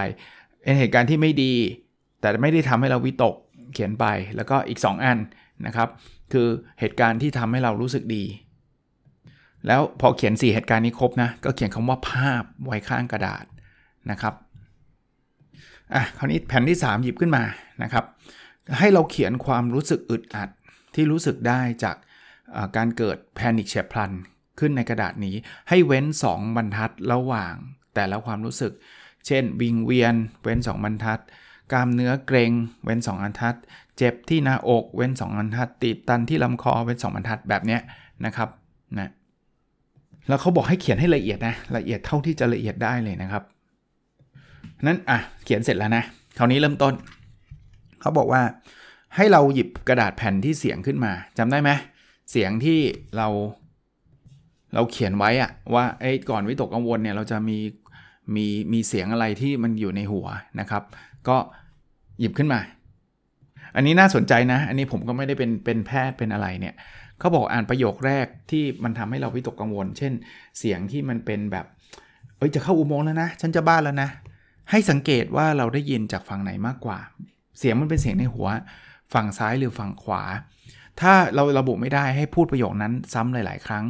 [0.61, 1.53] เป็นเหตุการณ์ที่ไม่ดี
[2.21, 3.35] แต่ไม่ได้ทำให้เราวิตก
[3.73, 4.05] เขียนไป
[4.35, 5.17] แล้วก็อีก 2 อัน
[5.65, 5.89] นะครับ
[6.33, 6.47] คือ
[6.79, 8.23] เหตุการณ์ที่ทำให้เรารู้สึกดี
[9.67, 13.45] แล้วพอเขียน 4 เหตุการณ์นี้ครบนะก็เขียนคำว่าภาพไว้ข้างกระดาษ
[14.11, 14.33] นะครับ
[15.93, 17.43] อะคราวนี้แผ่นที่ 3 หยิบขึ้นมา
[17.83, 18.05] นะครับ
[18.79, 20.49] ให้เราเขียนความรู้สึกอึดอัด
[20.95, 21.95] ที่รู้สึกได้จาก
[22.75, 24.11] การเกิดแพนิคเฉียบพลัน
[24.59, 25.35] ขึ้นในกระดาษนี้
[25.69, 27.53] ให้เว้น 2 บรรทัดระหว่าง
[27.95, 28.73] แต่ละความรู้สึก
[29.27, 31.19] เช่น วิงเวียน เว้น 2 บรรทัด
[31.71, 32.51] กล้ามเนื้อเกรง
[32.83, 33.55] เว้น 2 บรรทัด
[33.97, 37.77] เจ็บที่หน้าอก เว้น 2 บรรทัด ติดตันที่ลำคอ เว้น 2 บรรทัด แบบนี้
[38.25, 38.49] นะครับ
[38.99, 39.09] นะ
[40.27, 43.43] แล้วเขาบอกให้เขียนให้ละเอียดนะ ละเอียดเท่าที่จะละเอียดได้เลยนะครับ
[44.85, 46.03] นั้นอะ เขียนเสร็จแล้วนะ
[46.37, 46.93] คราวนี้เริ่มต้น
[48.01, 48.41] เขาบอกว่า
[49.15, 51.69] ให้เราหยิบกระดาษแผ่นที่เสียงขึ้นมาจำได้ไหม
[52.31, 52.79] เสียงที่
[53.17, 53.27] เรา
[54.73, 57.57] เราเขียนไว้อะว่าไอ้ก่อนวิตกกังวลเนี่ยเราจะมี
[58.35, 60.27] มีมีเสียงอะไรที่มันอยู่ในหัว
[60.59, 60.83] นะครับ
[61.27, 61.37] ก็
[62.19, 62.59] หยิบขึ้นมา
[63.75, 66.75] อันนี้น่าสนใจนะ อันนี้ผมก็ไม่ได้เป็นเป็นแพทย์เป็นอะไรเนี่ย
[67.19, 70.13] เขาบอกอ่านประโยคแรกที่มันทำให้เราวิตกกังวล เช่น
[70.59, 71.65] เสียงที่มันเป็นแบบ
[72.37, 74.09] เอ้ยจะเข้าอุโมงค์แล้วนะ ฉันจะบ้านแล้วนะ
[74.71, 76.99] ให้สังเกตว่าเราได้ยินจากฝั่งไหนมากกว่า
[77.57, 78.47] เสียงมันเป็นเสียงในหัว
[79.13, 80.23] ฝั่งซ้ายหรือฝั่งขวา
[81.01, 83.85] ถ้าเราระบุไม่ได้ให้พูดประโยคนั้นซ้ำหลาย ๆ ครั้ง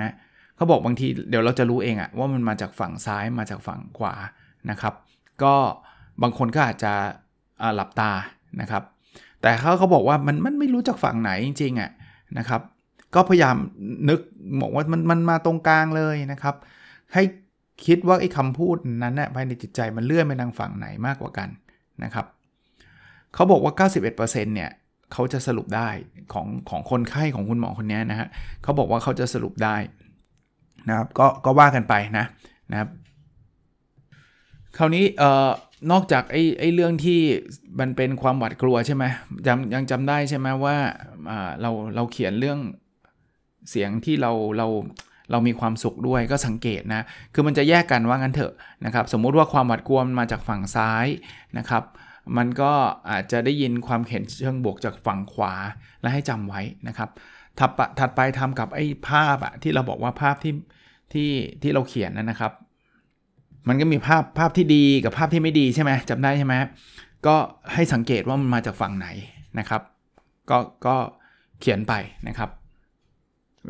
[0.00, 4.14] นะเขาบอกบางทีเดี๋ยวเราจะรู้เองอะว่ามันมาจากฝั่งซ้ายมาจากฝั่งขวา
[4.70, 4.94] นะครับ
[5.42, 5.54] ก็
[6.22, 6.92] บางคนก็อาจจะ
[7.74, 8.12] หลับตา
[8.60, 8.82] นะครับ
[9.42, 11.90] แต่เขาเขาบอกว่ามันมันไม่รู้จากฝั่งไหนจริงๆอะ
[12.38, 12.60] นะครับ
[13.14, 13.56] ก็พยายาม
[14.08, 14.20] นึก
[14.60, 16.54] บอกว่ามันมันมาตรงกลางเลยนะครับ
[17.14, 17.22] ให้
[17.86, 21.48] คิดว่าไอ้คำพูดนั้นนะภายในจิตใจมันเลื่อนไปทางฝั่งไหนมากกว่ากัน
[22.04, 22.26] นะครับ
[23.34, 23.72] เขาบอกว่า
[24.14, 24.70] 91%เนี่ย
[25.12, 25.88] เขาจะสรุปได้
[26.32, 28.28] ของของคนไข้ของคุณหมอคนนี้นะฮะ
[28.62, 29.76] เขาบอกว่าเขาจะสรุปได้
[30.88, 32.24] นะครับก็ก็ว่ากันไปนะ
[32.70, 32.88] นะครับ
[34.76, 35.50] คราวนี้เอ่อ
[35.90, 37.20] นอกจากไอ้ไอ้เรื่องที่
[37.80, 39.04] มันเป็นความหวาดกลัวใช่ไหม
[39.46, 40.76] จำยังจำได้ใช่ไหมว่า
[41.60, 42.58] เราเราเขียนเรื่อง
[43.70, 44.66] เสียงที่เราเรา
[45.30, 47.02] เรามีความสุขด้วยก็สังเกตนะ
[47.34, 48.52] คือมันจะแยกกันว่างั้นเถอะ
[48.84, 51.06] นะครับ สมมุติว่าความหวาดกลัวมันมาจากฝั่งซ้าย
[51.58, 51.84] นะครับ
[52.36, 52.72] มันก็
[53.10, 55.52] อาจจะได้ยินความเห็นเชิงบวกจากฝั่งขวา
[56.00, 57.10] และให้จำไว้นะครับ
[57.58, 60.52] ถัดถัดไปทำกับไอ้ภาพอะที่เราบอกว่าภาพที่
[61.16, 62.52] ที่ที่เราเขียนนะครับ
[63.68, 66.54] มันก็มีภาพภาพที่ดีกับภาพที่ไม่ดีใช่ไหมจำได้ใช่ไหม
[67.26, 67.36] ก็
[67.72, 69.08] ให้สังเกตว่ามันมาจากฝั่งไหน
[69.58, 69.82] นะครับ
[70.50, 70.96] ก็ก็
[71.60, 71.94] เขียนไป
[72.28, 72.50] นะครับ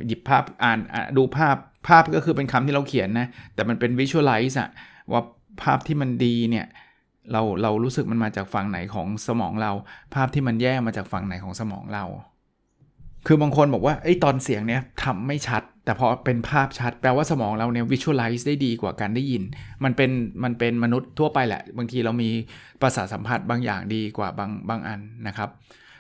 [0.07, 0.79] หยิบภาพอ่าน
[1.17, 1.57] ดูภาพ
[1.89, 4.69] ภาพก็คือเป็นคำที่เราเขียนนะ แต่มันเป็น visualize อะ
[5.13, 5.23] ว่า
[5.63, 6.67] ภาพที่มันดีเนี่ย
[7.33, 9.73] เราเรารู้สึกมันมาจากฝั่งไหนของสมองเรา
[10.15, 12.05] ภาพที่มันแย่มาจากฝั่งไหนของสมองเรา
[13.27, 19.42] คือบางคนบอกว่าไอ้ตอนเสียงเนี้ยทำไม่ชัด แต่พอเป็นภาพชัดแปลว่าสมองเราเนี่ย visualize ได้ดีกว่าการได้ยิน
[19.85, 20.11] มันเป็น
[20.44, 22.31] มันเป็นมนุษย์ทั่วไปแหละ บางทีเรามี
[22.83, 25.49] ประสาทสัมผัสบางอย่างดีกว่าบางบางอันนะครับ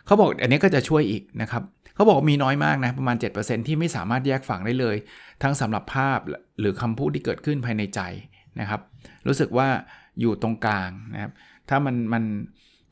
[0.06, 1.62] เขาบอกอันนี้ก็จะช่วยอีกนะครับ
[1.94, 4.96] เขาบอกมีน้อยมากนะประมาณ 7%ที่ไม่สามารถแยกฝั่งได้เลย
[5.42, 6.18] ทั้งสำหรับภาพ
[6.60, 8.00] หรือคำพูดที่เกิดขึ้นภายในใจ
[8.60, 8.80] นะครับ
[9.26, 9.68] รู้สึกว่า
[10.20, 11.32] อยู่ตรงกลางนะครับ
[11.68, 12.24] ถ้ามันมัน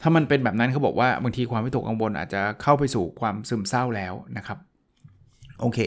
[0.03, 4.59] ถ้ามันเป็นแบบนั้นเขาบอกว่าบางทีความวิตกกังวลอาจจะเข้าไปสู่ความซึมเศร้าแล้วนะครับ
[5.61, 5.79] โอเค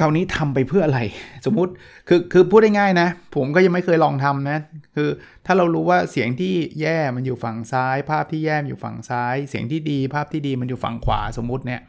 [0.00, 1.00] คราวนี้ทำไปเพื่ออะไร
[1.46, 1.72] สมมุติ
[2.08, 4.58] คือคือพูดได้ง่ายนะ ผมก็ยังไม่เคยลองทำนะ
[4.96, 5.08] คือ
[5.46, 11.80] ถ้าเรารู้ว่าเสียงที่แย่มันอยู่ฝั่งซ้าย ภาพที่แย่อยู่ฝั่งซ้าย เสียงที่ดีภาพที่ดีมันอยู่ฝั่งขวาสมมุติเนี่ย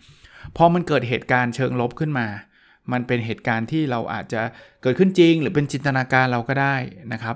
[0.58, 2.28] พอมันเกิดเหตุการณ์เชิงลบขึ้นมา
[2.92, 4.42] มันเป็นเหตุการณ์ที่เราอาจจะ
[4.82, 6.76] เกิดขึ้นจริง หรือเป็นจินตนาการเราก็ได้
[7.14, 7.36] นะครับ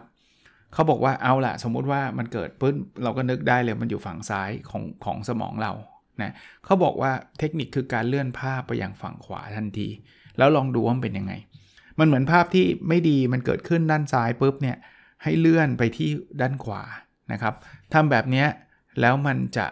[0.73, 5.73] เขาบอกว่าเอาล่ะ สมมุติว่ามันเกิดปุ๊บเราก็นึกได้เลยมันอยู่ฝั่งซ้ายของของสมองเรา
[6.21, 6.33] นะ
[6.65, 9.89] เขาบอกว่าเทคนิคคือการเลื่อนภาพไปยังฝั่งขวาทันที
[10.39, 11.33] แล้วลองดูว่ามันเป็นยังไง
[11.99, 14.77] มันเหมือนภาพที่ไม่ดีมันเกิดขึ้นด้านซ้ายปุ๊บเนี่ย
[15.23, 16.09] ให้เลื่อนไปที่
[16.41, 16.81] ด้านขวา
[17.31, 17.53] นะครับ
[17.93, 18.45] ทำแบบนี้
[19.01, 19.67] แล้วมันจะ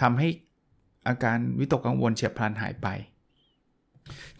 [0.00, 0.28] ทำให้
[1.08, 2.88] อาการวิตกกังวลเฉียบพลันหายไป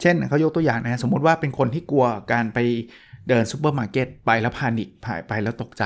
[0.01, 2.59] เช่นเขายกตัวอย่างนะสมมติว่าเป็นคนที่กลัวการไป
[3.29, 5.85] เดินซูเปอร์มาร์เก็ตไปแล้ว panic ผ่ายไปแล้วตกใจ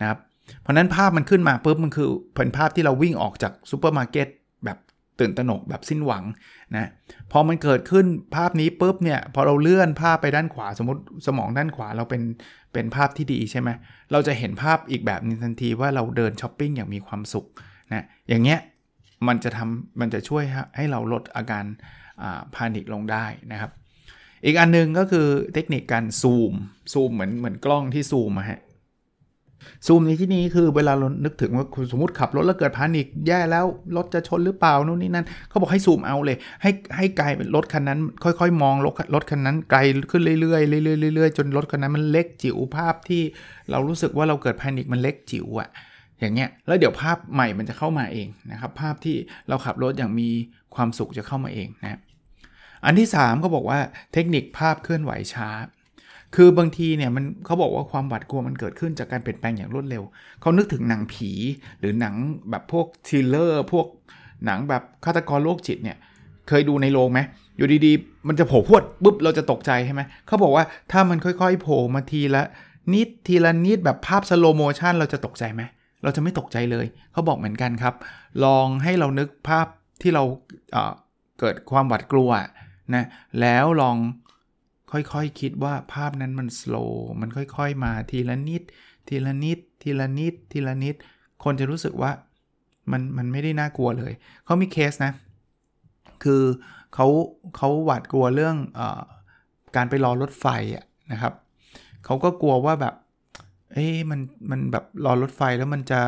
[0.00, 0.18] นะครับ
[0.60, 4.28] เพราะนั้นภาพมันขึ้นมาปุ๊บมันคือเป็นภาพที่เราวิ่งออกจากซูเปอร์มาร์เก็ต
[5.20, 6.24] ตื่นตระหนกแบบสิ้นหวัง
[6.76, 6.88] นะ
[7.32, 12.22] พอมันเกิดขึ้นภาพนี้ปุ๊บเนี่ยพอเราเลื่อนภาพไปด้านขวาสมมติสมองด้านขวาเราเป็น
[12.72, 13.68] เป็นภาพที่ดีใช่ไหม
[14.12, 17.46] เราจะเห็นภาพอีกแบบนึงทันทีว่าเราเดินช้อปปิ้งอย่างมีความสุข
[17.92, 18.60] นะอย่างเงี้ย
[19.28, 20.44] มันจะทำมันจะช่วย
[20.76, 21.64] ให้เราลดอาการ
[22.54, 23.70] พานิคลงได้นะครับ
[24.44, 26.52] อีกอันนึงก็คือเทคนิคการซูม
[26.92, 28.60] ซูมเหมือนเหมือนกล้องที่ซูมอะฮะ
[29.86, 33.64] ซูมในที่นี้คือเวลาเรานึกถึงว่าสมมติขับรถแล้วเกิดพานิกแย่แล้ว
[33.96, 43.22] รถจะชนหรือเปล่านู่นนี่นั่นเขาบอกให้ซูมเอาเลย ให้ให้ไกลรถคันนั้น ค่อยๆ มองรถรถคันนั้นไกลขึ้นเรื่อยๆเรื่อยๆเรื่อยๆจนรถคันนั้นมันเล็กจิ๋วภาพที่
[43.70, 45.68] เรารู้สึกว่าเราเกิดพานิกมันเล็กจิ๋วอะ
[46.20, 49.16] อย่างเงี้ยแล้วเดี๋ยวภาพใหม่มันจะเข้ามาเองนะครับภาพที่
[49.48, 50.28] เราขับรถอย่างมี
[50.74, 52.00] ความสุขจะเข้ามาเองนะ
[52.84, 53.80] อันที่3ก็บอกว่า
[54.12, 55.48] เทคนิคภาพเคลื่อนไหวช้า
[56.36, 60.02] คือบางทีเนี่ยมันเขาบอกว่าความหวาดกลัวมันเกิดขึ้นจากการเปลี่ยนแปลงอย่างรวดเร็ว
[60.40, 61.30] เขานึกถึงหนังผี
[61.80, 62.14] หรือหนัง
[62.50, 63.86] แบบพวกทีเลอร์ พวก
[64.44, 65.96] หนังแบบฆาตกรโรคจิตเนี่ย
[66.48, 67.20] เคยดูในโรงไหม
[67.56, 72.42] อยู่ดีๆ มันจะโผล่พวดปุ๊บเราจะตกใจใช่ไหมเขาบอกว่าถ้ามันค่อยๆ โผล่มาทีละ
[72.92, 75.62] นิดทีละนิดแบบภาพ slow motion เราจะตกใจไหม
[76.02, 77.94] เราจะไม่ตกใจเลย เขาบอกเหมือนกันครับ
[78.44, 79.66] ลองให้เรานึกภาพ
[80.02, 80.24] ที่เรา
[80.72, 82.30] เเกิดความหวาดกลัว
[82.94, 83.04] นะ
[83.40, 83.96] แล้วลอง
[84.92, 88.62] ค่อยๆคิดว่าภาพนั้นมัน slow มันค่อยๆ มาทีละนิด
[89.08, 90.94] ทีละนิด ทีละนิด ทีละนิด
[91.44, 92.10] คนจะรู้สึกว่า
[92.92, 94.12] มันมันไม่ได้น่ากลัวเลย
[94.44, 95.12] เขามีเคสนะ
[96.24, 96.42] คือ
[96.94, 97.06] เขา
[97.56, 98.80] เขาหวาดกลัวเรื่องอ
[99.76, 100.46] การไปรอรถไฟ
[101.12, 101.32] นะครับ
[102.04, 102.94] เขาก็กลัวว่าแบบ
[103.74, 104.20] เอ๊ะมัน
[104.50, 106.00] มันแบบรอรถไฟแล้วมันจะ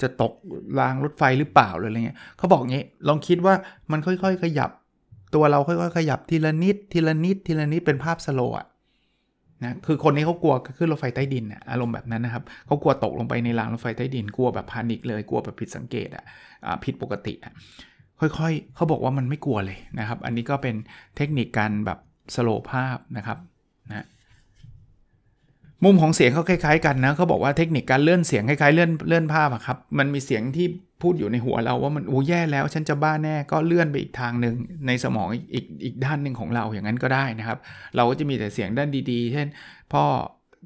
[0.00, 0.32] จะตก
[0.78, 3.54] รางรถไฟหรือเปล่าหรืออะไรเงี้ยเขาบอกงี้ลองคิดว่า
[3.92, 4.70] มันค่อยๆ ขยับ
[5.34, 8.56] ตัวเราค่อยๆขยับทีละนิดทีละนิดทีละนิดเป็นภาพสโลว์
[9.62, 16.24] นะคือคนนี้เขากลัวขึ้นรถไฟใต้ดินอารมณ์แบบนั้นนะครับเขากลัวตกลงไปในรางรถไฟใต้ดินกลัวแบบพานิกเลยกลัวแบบผิดสังเกตอะ
[16.84, 17.52] ผิดปกติอะ
[18.20, 20.74] ค่อยๆ เขาบอกว่ามันไม่กลัวเลยนะครับ อันนี้ก็เป็น
[21.16, 21.98] เทคนิคการแบบ
[22.34, 23.38] สโลภาพนะครับ
[23.90, 24.06] นะ
[25.84, 30.66] มุมของเสียงเขาคล้ายๆกันนะเขาบอกว่าเทคนิคการเลื่อนเสียงคล้ายๆเลื่อนเลื่อนภาพอะครับมันมีเสียงที่
[31.02, 34.54] พูดอยู่ในหัวเราว่ามันโอ้แย่แล้ว ฉันจะบ้าแน่ก็เลื่อนไปอีกทางหนึ่ง
[34.86, 37.58] ในสมองอีกอีกด้านหนึ่งของเราอย่างนั้นก็ได้นะครับ
[37.96, 39.46] เราก็จะมีแต่เสียงด้านดีๆ เช่น
[39.92, 40.04] พ่อ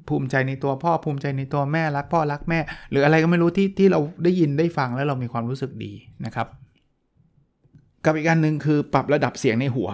[0.09, 2.59] ภูมิใจในตัวพ่อภูมิใจในตัวแม่รักพ่อรักแม่
[2.91, 5.93] หรืออะไรก็ไม่รู้ที่ที่เราได้ยินได้ฟังแล้วเรามีความรู้สึกดี
[6.25, 6.47] นะครับ
[8.05, 9.89] กับอีกอันหนึ่งคือปรับระดับเสียงในหัว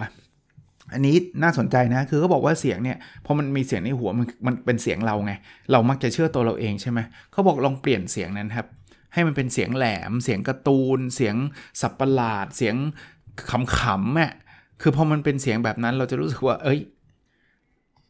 [0.94, 5.34] อันนี้น่าสนใจนะ คือเขาบอกว่าเสียงเนี่ยพอมันมีเสียงในหัวมันมันเป็นเสียงเราไง
[5.72, 7.00] เรามักจะเชื่อตัวเราเองใช่ไหม
[7.32, 8.68] เขาบอกลองเปลี่ยนเสียงนั้นครับ
[9.14, 11.36] ให้มันเป็นเสียงแหลม เสียงการ์ตูน เสียง
[11.82, 12.76] สับประหลาด เสียง
[13.80, 14.32] ขำๆอะ
[14.82, 16.80] คือพอมันเป็นเสียงแบบนั้นเราจะรู้สึกว่า เอ้ย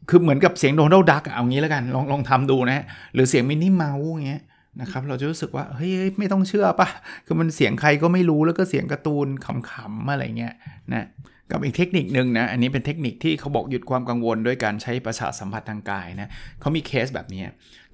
[0.10, 4.42] คือเหมือนกับเสียงโดนัลดักเอางี้แล้วกัน ลองลองทำดูนะ หรือเสียงมินนี่เมาส์อย่างเงี้ย
[4.82, 6.88] นะครับเราจะรู้สึกว่าเฮ้ยไม่ต้องเชื่อปะ
[7.26, 10.54] คือมันเสียงใครก็ไม่รู้แล้วก็เสียงการ์ตูนขำๆอะไรเงี้ย
[10.94, 11.06] นะ
[11.52, 17.44] กับอีกเทคนิคนึงนะ อันนี้เป็นเทคนิคที่เขาบอกหยุดความกังวลด้วยการใช้ประสาทสัมผัสทางกายนะเขามีเคสแบบนี้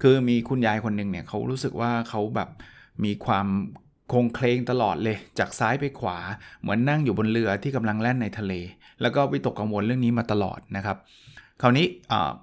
[0.02, 2.48] คือมีคุณยายคนหนึ่งเนี่ยเขารู้สึกว่าเขาแบบ
[3.04, 3.46] มีความ
[4.12, 6.18] คงเคลงตลอดเลย จากซ้ายไปขวา
[6.60, 8.52] เหมือนนั่งอยู่บนเรือที่กำลังแล่นในทะเล
[9.02, 10.96] แล้วก็วิตกกังวลเรื่องนี้มาตลอดนะครับ
[11.62, 11.86] คราวนี้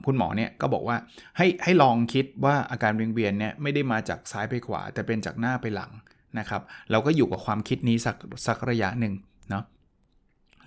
[0.05, 0.97] คุณหมอเนี่ยก็บอกว่า
[1.37, 5.91] ให้ให้ลองคิดว่าอาการเวียนเวียนเนี่ยไม่ได้มาจากซ้ายไปขวา แต่เป็นจากหน้าไปหลัง
[6.39, 8.15] นะครับ เราก็อยู่กับความคิดนี้สัก
[8.47, 9.13] สักระยะหนึ่ง
[9.49, 9.63] เนาะ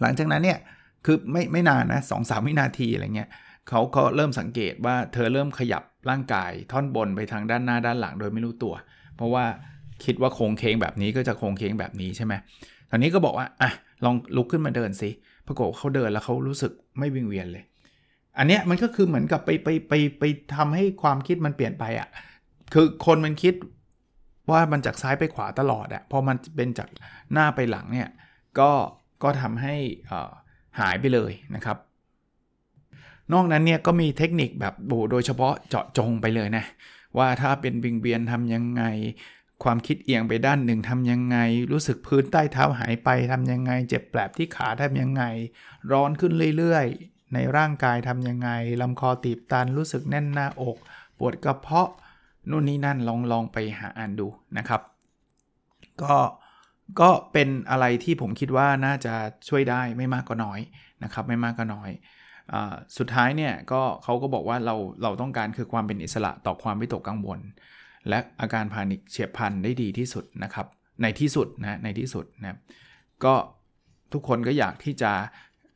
[0.01, 0.59] หลังจากนั้นเนี่ย
[1.05, 3.31] คือไม่ไม่นานนะสองสามวินาทีอะไรเงี้ย
[3.69, 8.75] เขาก็เริ่มสังเกตว่าเธอเริ่มขยับร่างกายท่อนบนไปทางด้านหน้าด้านหลังโดยไม่รู้ตัว
[9.17, 9.45] เพราะว่า
[10.05, 12.35] คิดว่าโค้งเคงแบบนี้ก็จะโค้งเคงแบบนี้ใช่ไหม
[12.91, 13.71] ตอนนี้ก็บอกว่าอะ
[14.05, 15.11] ลองลุกขึ้นมาเดินสิ
[15.47, 17.65] ปรากฏเขาเดินแล้วเขารู้สึกไม่วิงเวียนเลย
[18.39, 20.25] อันเนี้ยมันก็คือเหมือนกับไปไปไปไป
[20.57, 22.09] ทำให้ความคิดมันเปลี่ยนไปอะ่ะ
[22.75, 23.55] คือคนมันคิด
[24.51, 26.89] ว่ามันจากซ้ายไปขวาตลอดอะ่ะพอมันเป็นจาก
[27.33, 28.09] หน้าไปหลังเนี่ย
[28.61, 28.71] ก็
[29.23, 29.75] ก็ทำให้
[30.81, 31.77] หายไปเลยนะครับ
[33.33, 34.75] นอกนั้นเนี่ยก็มีเทคนิคแบบ
[35.11, 36.65] โดยเฉพาะเจาะจงไปเลยนะ
[37.19, 38.83] ว่าถ้าเป็นวิงเวียนทำยังไง
[39.65, 41.39] ความคิดเอียงไปด้านหนึ่งทำยังไง
[41.73, 45.23] รู้สึกพื้นใต้เท้าหายไปทำยังไง เจ็บแปลบที่ขาทำยังไง
[45.91, 48.51] ร้อนขึ้นเรื่อยๆ ในร่างกายทำยังไง
[48.83, 50.77] ลำคอตีบตันรู้สึกแน่นหน้าอก
[51.19, 51.91] ปวดกระเพาะ
[52.51, 54.27] นู่นนี่นั่นลองลองไปหาอ่านดู
[54.57, 54.81] นะครับ
[56.03, 56.17] ก็
[57.01, 59.15] ก็เป็นอะไรที่ผมคิดว่าน่าจะ
[59.49, 60.61] ช่วยได้ไม่มากก็น้อย
[61.05, 61.91] นะครับ ไม่มากก็น้อย
[62.53, 62.55] อ
[62.99, 67.41] สุดท้ายเนี่ยก็เขาก็บอกว่าเราเราต้องการคือความเป็นอิสระต่อความวิตกกังวล
[68.09, 70.67] และอาการพานิคเฉียบพลันได้ดีที่สุดนะครับ
[71.03, 72.59] ในที่สุดนะในที่สุดนะ
[73.25, 73.35] ก็
[74.13, 75.13] ทุกคนก็อยากที่จะ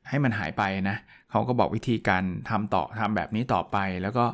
[0.09, 0.97] ให้มันหายไปนะ
[1.31, 4.25] เขาก็บอกวิธีการทำต่อทำแบบนี้ต่อไปแล้วก็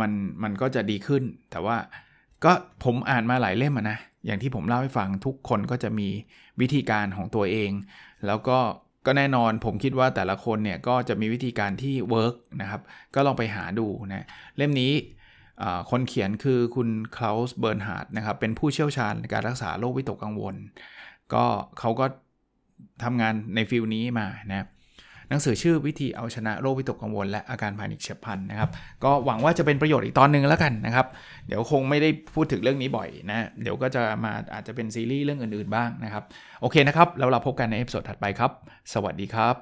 [0.00, 0.10] มัน
[0.42, 1.76] มันก็จะดีขึ้น แต่ว่า
[2.44, 2.52] ก็
[2.84, 6.08] ผมอ่านมาหลายเล่มนะ อย่างที่ผมเล่าให้ฟังทุกคนก็จะมี
[6.60, 7.70] วิธีการของตัวเอง
[8.26, 8.58] แล้วก็
[9.06, 12.80] ก็แน่นอนผมคิดว่าแต่ละคนเนี่ยก็จะมีวิธีการที่ work นะครับ
[13.14, 14.92] ก็ลองไปหาดูนะเล่มนี้
[15.90, 20.54] คนเขียนคือคุณคลาวส์เบิร์นฮาร์ดนะครับ เป็นผู้เชี่ยวชาญในการรักษาโรควิตกกังวล
[21.34, 21.44] ก็
[21.78, 22.06] เขาก็
[23.04, 24.66] ทำงานใน field นี้มานะ
[25.28, 28.70] หนังสือชื่อวิธีเอาชนะโรควิตกกังวล และอาการ panic เฉียบพลันนะครับ
[29.04, 31.06] ก็หวังว่าจะเป็นประโยชน์อีกตอนหนึ่งแล้วกันนะครับ
[31.48, 36.24] เดี๋ยวคงไม่ได้พูดถึงเรื่องนี้บ่อยนะ เดี๋ยวก็จะมาอาจจะเป็นซีรีส์เรื่องอื่นๆบ้างนะครับ
[36.60, 38.50] โอเคนะครับ แล้วเราพบกันในเอพิโซดถัดไปครับ
[38.94, 39.54] สวัสดีครับ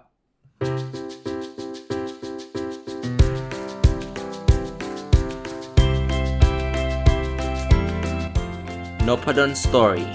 [9.09, 10.07] n o p a d o n Story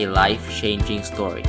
[0.00, 1.44] a life changing story